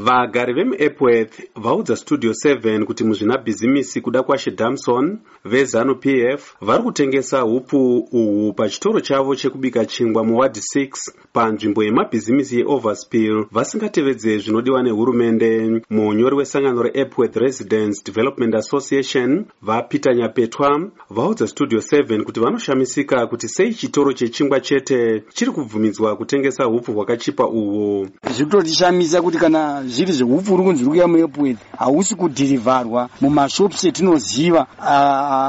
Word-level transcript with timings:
vagari 0.00 0.52
vemuepworth 0.54 1.40
vaudza 1.56 1.96
studio 1.96 2.30
7 2.30 2.84
kuti 2.84 3.04
muzvinabhizimisi 3.04 4.00
kuda 4.00 4.22
kwashe 4.22 4.50
damson 4.50 5.18
vezanup 5.44 6.06
f 6.06 6.54
vari 6.60 6.82
kutengesa 6.82 7.44
upu 7.44 8.08
uhwu 8.12 8.52
pachitoro 8.52 9.00
chavo 9.00 9.36
chekubika 9.36 9.86
chingwa 9.86 10.24
muwadi 10.24 10.60
6 10.76 10.90
panzvimbo 11.32 11.84
yemabhizimisi 11.84 12.58
yeoverspill. 12.58 13.44
Vasingatevedze 13.52 14.38
zvinodiwa 14.38 14.82
nehurumende. 14.82 15.82
Munyori 15.90 16.36
wesangano 16.36 16.82
reepworth 16.82 17.36
residence 17.36 18.02
development 18.04 18.54
association 18.54 19.44
vapeter 19.62 20.16
nyapetwa 20.16 20.90
vaudza 21.10 21.48
studio 21.48 21.78
7 21.78 22.22
kuti 22.22 22.40
vanoshamisika 22.40 23.26
kuti 23.26 23.48
sei 23.48 23.74
chitoro 23.74 24.12
chechingwa 24.12 24.60
chete 24.60 25.22
chiri 25.34 25.50
kubvumidzwa 25.50 26.16
kutengesa 26.16 26.68
upu 26.68 26.92
hwakachipa 26.92 27.46
uhwu 27.46 28.08
zviri 28.30 28.44
kutotishamisa 28.44 29.22
kuti 29.22 29.38
kana 29.38 29.87
zviri 29.88 30.12
zveupfu 30.12 30.54
uri 30.54 30.62
kunzi 30.64 30.82
uri 30.84 30.90
kuya 30.90 31.08
muepworth 31.08 31.58
hausi 31.78 32.14
kudhirivharwa 32.14 33.08
mumashops 33.20 33.84
etinoziva 33.84 34.66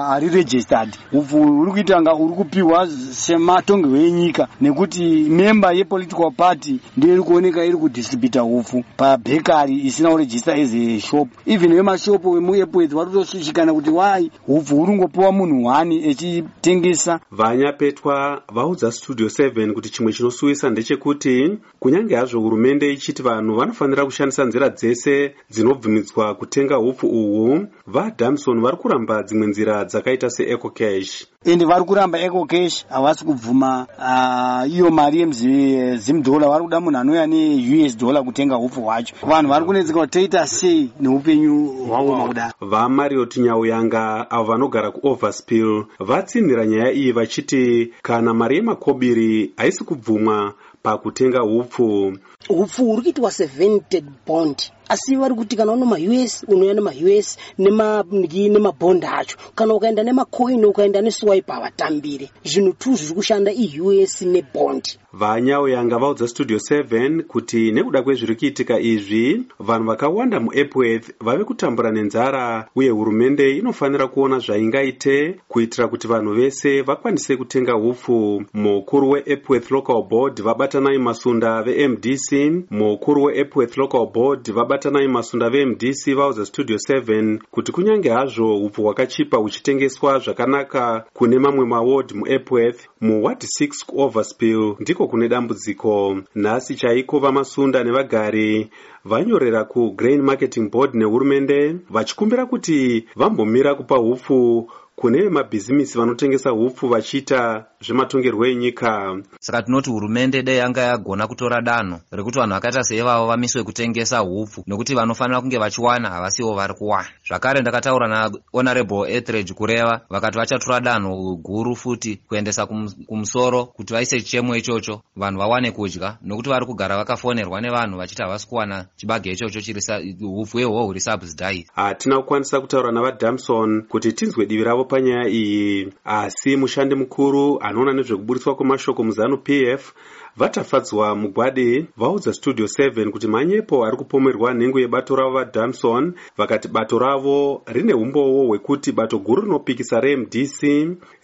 ari 0.10 0.30
registered. 0.30 0.90
Upfu 1.14 1.60
uri 1.62 1.72
kuita 1.72 2.02
nga 2.02 2.16
uri 2.16 2.34
kupiwa 2.34 2.88
sematongerwo 3.12 3.98
enyika 3.98 4.48
nekuti 4.62 5.04
memba 5.30 5.72
yepolitical 5.74 6.32
party 6.32 6.80
ndiyo 6.98 7.14
iri 7.14 7.24
kuoneka 7.24 7.66
iri 7.66 7.78
kudhistributa 7.78 8.44
upfu 8.44 8.84
pabhekari 8.98 9.76
isina 9.76 10.10
kuregista 10.10 10.54
as 10.54 11.02
shop. 11.04 11.28
Even 11.46 11.74
vemashopo 11.74 12.34
vemuepworth 12.34 12.94
vari 12.94 13.10
kutoshushikana 13.10 13.74
kuti 13.74 13.90
wai 13.90 14.32
upfu 14.48 14.82
uri 14.82 14.92
kungopiwa 14.92 15.32
munhu 15.32 15.64
hwani 15.64 16.10
echitengesa. 16.10 17.20
Vanyapetwa 17.32 18.42
vaudza 18.54 18.92
studio 18.92 19.28
7 19.28 19.74
kuti 19.74 19.90
chimwe 19.90 20.14
chinosuwisa 20.14 20.70
ndechekuti 20.70 21.58
kunyange 21.80 22.16
hazvo 22.16 22.40
hurumende 22.40 22.94
ichiti 22.94 23.22
vanhu 23.22 23.56
vanofanira 23.56 24.06
kushandisa 24.30 24.46
nzira 24.46 24.70
dzese 24.70 25.34
dzinobvumidzwa 25.50 26.36
kutenga 26.36 26.80
upfu 26.80 27.08
uhwu. 27.08 27.68
Vadamson 27.88 28.62
vari 28.62 28.78
kuramba 28.78 29.24
dzimwe 29.24 29.48
nzira 29.48 29.86
dzakaita 29.86 30.30
seecocash 30.30 31.26
ende 31.46 31.66
vari 31.66 31.86
kuramba 31.86 32.20
ecocash 32.20 32.86
havasi 32.90 33.26
kubvuma 33.26 33.88
uh, 33.98 34.74
iyo 34.74 34.92
mari 34.92 35.20
yemzimdhola 35.20 36.48
vari 36.50 36.64
kuda 36.64 36.80
munhu 36.80 36.98
anouya 37.00 37.28
neus 37.28 37.98
dollar 37.98 38.24
kutenga 38.24 38.58
upfu 38.58 38.82
hwacho. 38.82 39.16
Vanhu 39.28 39.50
vari 39.50 39.66
kunetseka 39.66 40.00
kuti 40.00 40.12
toita 40.12 40.48
sei 40.48 40.90
neupenyu 41.00 41.68
hwavo 41.88 42.28
kudaro 42.28 42.54
vamariot 42.62 43.38
nyauyanga 43.38 44.32
avo 44.32 44.44
vanogara 44.44 44.92
kuoverspill 44.92 45.86
vatsinhira 46.00 46.66
nyaya 46.66 46.92
iyi 46.94 47.12
vachiti 47.12 47.94
kana 48.02 48.34
mari 48.34 48.56
yemakobiri 48.56 49.52
haisi 49.58 49.84
kubvumwa 49.84 50.54
pakutenga 50.84 51.44
upfu 51.44 52.18
upfu 52.50 52.86
huri 52.86 53.02
kuitwa 53.02 53.32
sevented 53.32 54.06
bond 54.28 54.72
asi 54.90 55.16
vari 55.16 55.36
kuti 55.36 55.56
kana 55.56 55.72
une 55.72 55.86
maus 55.86 56.44
unoya 56.48 56.74
nemaus 56.74 57.38
nemabhondi 57.58 59.06
acho 59.06 59.38
kana 59.56 59.74
ukaenda 59.74 60.04
nemacoin 60.04 60.66
ukaenda 60.66 61.02
neswipe 61.02 61.52
havatambire 61.52 62.30
zvinhu 62.44 62.74
tu 62.74 62.96
zviri 62.96 63.16
kushanda 63.16 63.52
ius 63.52 64.22
nebondi 64.22 64.98
vanyauyanga 65.14 65.98
vaudza 65.98 66.28
studio 66.28 66.58
7 66.58 67.24
kuti 67.24 67.72
nekuda 67.72 68.02
kwezviri 68.02 68.36
kuitika 68.36 68.80
izvi 68.80 69.44
vanhu 69.60 69.86
vakawanda 69.86 70.40
muepworth 70.40 71.12
vave 71.22 71.44
kutambura 71.44 71.92
nenzara 71.92 72.68
uye 72.76 72.90
hurumende 72.90 73.58
inofanira 73.58 74.08
kuona 74.08 74.40
zvaingaite 74.40 75.36
kuitira 75.48 75.88
kuti 75.88 76.08
vanhu 76.08 76.34
vese 76.34 76.82
vakwanise 76.82 77.38
kutenga 77.38 77.76
upfu 77.76 78.44
mukuru 78.54 79.10
weepworth 79.10 79.72
local 79.72 80.04
board 80.10 80.42
vabatanai 80.42 80.98
masunda 80.98 81.64
vemdc 81.64 82.32
mukuru 82.72 83.24
weepworth 83.24 83.78
local 83.78 84.06
board 84.14 84.52
vabatanai 84.80 85.08
masunda 85.08 85.50
vemdc 85.50 86.16
vaudza 86.16 86.46
studio 86.46 86.78
7 86.78 87.40
kuti 87.52 87.72
kunyange 87.72 88.10
hazvo 88.10 88.58
upfu 88.66 88.84
hwakachipa 88.84 89.38
huchitengeswa 89.38 90.20
zvakanaka 90.20 91.06
kune 91.14 91.40
mamwe 91.40 91.66
maward 91.66 92.12
muepworth 92.16 92.88
muwadi 93.02 93.46
6 93.62 93.86
kuoverspill 93.86 94.76
ndiko 94.80 95.08
kune 95.08 95.30
dambudziko. 95.30 96.18
Nhasi 96.36 96.76
chaiko 96.76 97.20
vamasunda 97.20 97.84
nevagari 97.84 98.70
vanyorera 99.06 99.64
kugrain 99.64 100.22
marketing 100.22 100.70
board 100.72 100.96
nehurumende 100.96 101.76
vachikumbira 101.90 102.46
kuti 102.46 103.06
vambomira 103.16 103.76
kupa 103.76 104.00
upfu 104.00 104.70
kune 105.00 105.22
vemabhizimisi 105.22 105.98
vanotengesa 105.98 106.54
upfu 106.54 106.88
vachiita 106.88 107.66
zvematongerwo 107.82 108.46
enyika. 108.46 109.18
Saka 109.40 109.62
tinoti 109.62 109.90
hurumende 109.90 110.44
dei 110.44 110.62
anga 110.62 110.82
yagona 110.82 111.28
kutora 111.28 111.62
danho 111.62 112.00
rekuti 112.12 112.40
vanhu 112.40 112.54
vakaita 112.54 112.84
seivavo 112.84 113.28
vamiswe 113.28 113.64
kutengesa 113.64 114.24
upfu 114.24 114.64
nekuti 114.68 114.96
vanofanira 114.96 115.42
kunge 115.42 115.58
vachiwana 115.58 116.10
havasiwo 116.10 116.56
vari 116.56 116.74
kuwana. 116.74 117.08
Zvakare 117.28 117.62
ndakataura 117.62 118.08
nahonorable 118.08 119.16
etheridge 119.16 119.54
kureva 119.54 120.02
vakati 120.10 120.38
vachatora 120.38 120.80
danho 120.80 121.36
guru 121.36 121.76
futi 121.76 122.20
kuendesa 122.28 122.66
kumusoro 123.08 123.66
kuti 123.66 123.94
vaise 123.94 124.22
chichemo 124.22 124.56
ichocho 124.56 125.02
vanhu 125.16 125.40
vawane 125.40 125.72
kudya 125.72 126.18
nokuti 126.22 126.50
vari 126.50 126.66
kugara 126.66 126.98
vakafonerwa 126.98 127.62
nevanhu 127.62 127.98
vachiti 127.98 128.22
havasi 128.22 128.48
kuwana 128.48 128.86
chibage 128.96 129.32
ichocho 129.32 129.62
chiri 129.62 129.82
upfu 130.22 130.60
ihwohwo 130.60 130.86
huri 130.86 131.00
subsidized 131.00 131.68
hatina 131.74 132.18
kukwanisa 132.18 132.62
kutaura 132.62 132.92
navadamson 132.92 133.82
kuti 133.82 134.14
tinzwe 134.14 134.46
divi 134.46 134.64
ravo 134.64 134.89
panyaya 134.92 135.28
iyi 135.30 135.94
asi 136.06 136.58
mushandi 136.62 136.96
mukuru 136.96 137.44
anoona 137.62 137.94
nezvekuburitswa 137.94 138.56
kwemashoko 138.56 139.04
muzanup 139.04 139.50
f 139.50 139.94
vatafadzwa 140.38 141.16
mugwadi 141.16 141.86
vaudza 141.98 142.34
studio 142.34 142.66
7 142.66 143.10
kuti 143.10 143.28
manyepo 143.28 143.86
ari 143.86 143.98
kupomerwa 143.98 144.54
nhengo 144.54 144.80
yebato 144.80 145.16
ravo 145.16 145.32
vadamson 145.32 146.14
vakati 146.38 146.68
bato 146.68 147.00
ravo 147.00 147.62
rine 147.66 147.94
umbowo 147.94 148.48
hwekuti 148.48 148.92
bato 148.92 149.20
guru 149.20 149.42
rinopikisa 149.42 150.00
remdc 150.00 150.62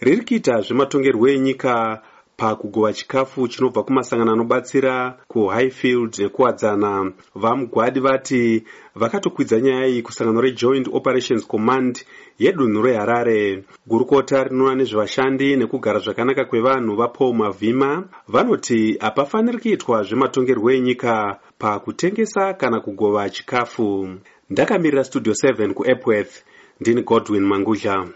riri 0.00 0.24
kuita 0.24 0.60
zvematongerwo 0.60 1.28
enyika 1.28 2.02
pakugova 2.36 2.92
chikafu 2.92 3.48
chinobva 3.48 3.82
kumasangano 3.82 4.32
anobatsira 4.32 5.18
kuhighfield 5.28 6.18
nekuwadzana. 6.18 7.12
Vamugwadi 7.34 8.00
vati 8.00 8.64
vakatokwidza 8.94 9.60
nyaya 9.60 9.86
iyi 9.86 10.02
kusangano 10.02 10.40
rejoint 10.40 10.88
operations 10.92 11.46
command 11.46 12.04
yedunhu 12.38 12.82
reharare. 12.82 13.64
Gurukota 13.86 14.44
rinoona 14.44 14.74
nezvevashandi 14.74 15.56
nekugara 15.56 15.98
zvakanaka 15.98 16.44
kwevanhu 16.44 16.96
vapaul 16.96 17.34
mavhima 17.34 18.04
vanoti 18.28 18.98
hapafaniri 19.00 19.58
kuitwa 19.58 20.02
zvematongerwo 20.02 20.70
enyika 20.70 21.40
pakutengesa 21.58 22.54
kana 22.54 22.80
kugova 22.80 23.30
chikafu. 23.30 24.08
Ndakamirira 24.50 25.04
studio 25.04 25.32
7 25.32 25.72
kuepworth 25.72 26.42
ndini 26.80 27.02
godwin 27.02 27.44
mangudla 27.44 28.08